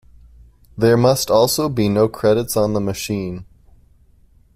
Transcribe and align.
There 0.75 0.97
must 0.97 1.29
also 1.29 1.69
be 1.69 1.87
no 1.87 2.07
credits 2.07 2.57
on 2.57 2.73
the 2.73 2.81
machine. 2.81 3.45